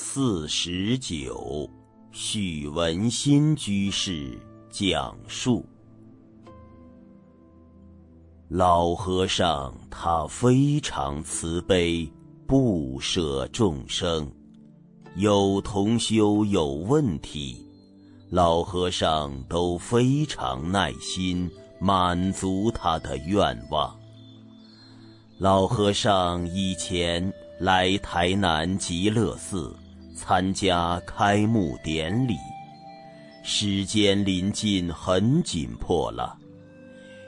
[0.00, 1.68] 四十九，
[2.12, 4.38] 许文新居士
[4.70, 5.66] 讲述。
[8.48, 12.08] 老和尚他非常慈悲，
[12.46, 14.30] 不舍众生。
[15.16, 17.66] 有同修有问题，
[18.30, 23.98] 老和尚都非常耐心，满足他的愿望。
[25.38, 29.74] 老和尚以前来台南极乐寺。
[30.18, 32.34] 参加开幕典礼，
[33.44, 36.36] 时间临近，很紧迫了。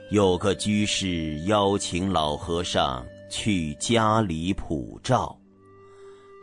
[0.09, 5.33] 有个居士邀请老和尚去家里普照，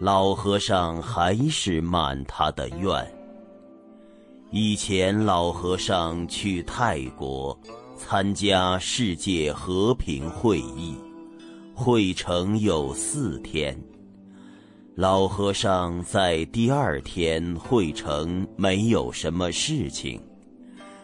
[0.01, 3.15] 老和尚还是满他的愿。
[4.51, 7.57] 以前老和尚去泰国
[7.95, 10.97] 参加世界和平会议，
[11.75, 13.79] 会程有四天。
[14.99, 20.21] 老和尚在第二天会城没有什么事情，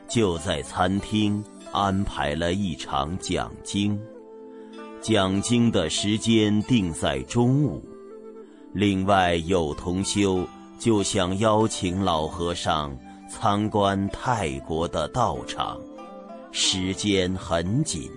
[0.08, 3.96] 就在餐厅安排了一场讲经。
[5.00, 7.80] 讲经的时间定在中午。
[8.72, 10.44] 另外有同修
[10.76, 12.98] 就想邀请老和尚
[13.30, 15.78] 参观泰国的道场，
[16.50, 18.10] 时间很紧。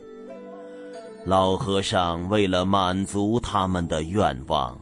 [1.23, 4.75] 老和尚为了满足他们的愿望。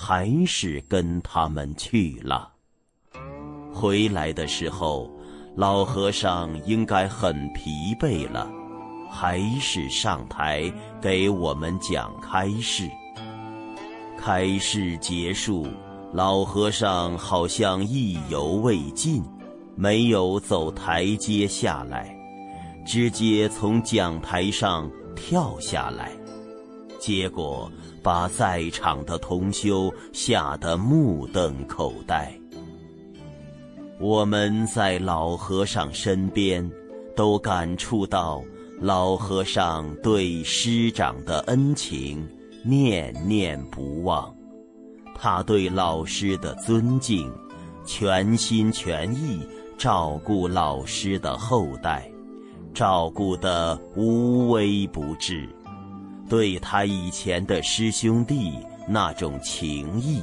[0.00, 2.52] 还是跟他们去了。
[3.72, 5.10] 回来的时候，
[5.56, 8.48] 老和尚应该很疲惫了，
[9.10, 12.88] 还是上台给我们讲开示。
[14.16, 15.66] 开示结束，
[16.12, 19.20] 老和尚好像意犹未尽，
[19.74, 22.16] 没有走台阶下来，
[22.86, 26.17] 直接从讲台上跳下来。
[27.08, 32.30] 结果把在场的同修吓得目瞪口呆。
[33.98, 36.70] 我们在老和尚身边，
[37.16, 38.42] 都感触到
[38.78, 42.28] 老和尚对师长的恩情
[42.62, 44.30] 念念不忘，
[45.14, 47.32] 他对老师的尊敬，
[47.86, 49.40] 全心全意
[49.78, 52.06] 照顾老师的后代，
[52.74, 55.48] 照顾得无微不至。
[56.28, 58.52] 对他以前的师兄弟
[58.86, 60.20] 那种情谊，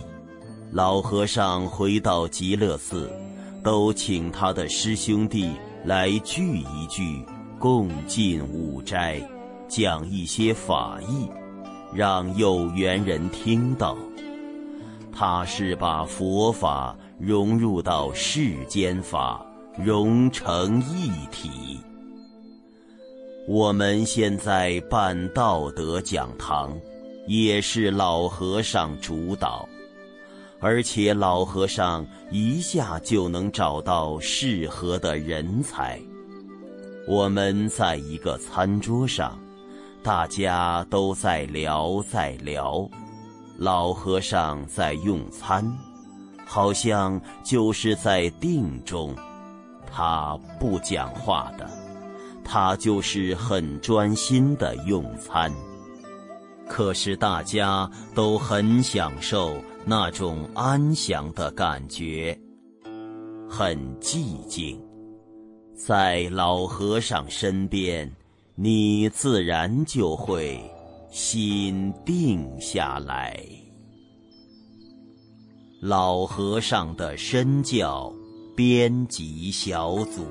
[0.72, 3.12] 老和尚回到极乐寺，
[3.64, 5.52] 都请他的师兄弟
[5.84, 7.26] 来聚一聚，
[7.58, 9.20] 共进五斋，
[9.68, 11.28] 讲一些法义，
[11.92, 13.98] 让有缘人听到。
[15.12, 19.44] 他是把佛法融入到世间法，
[19.78, 21.80] 融成一体。
[23.48, 26.76] 我们现在办道德讲堂，
[27.28, 29.70] 也是老和尚主导，
[30.60, 36.00] 而且老和尚一下就能找到适合的人才。
[37.08, 39.40] 我们在一个餐桌上，
[40.02, 42.90] 大家都在聊在聊，
[43.60, 45.72] 老和尚在用餐，
[46.48, 49.16] 好像就是在定中，
[49.86, 51.85] 他不讲话的。
[52.46, 55.52] 他就是很专心的用餐，
[56.68, 62.40] 可是大家都很享受那种安详的感觉，
[63.50, 64.80] 很寂静，
[65.76, 68.10] 在老和尚身边，
[68.54, 70.62] 你自然就会
[71.10, 73.44] 心定下来。
[75.82, 78.14] 老和尚的身教
[78.56, 80.26] 编辑小组。